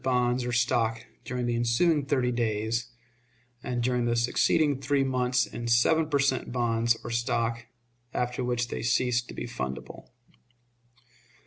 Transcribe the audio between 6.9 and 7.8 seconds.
or stock,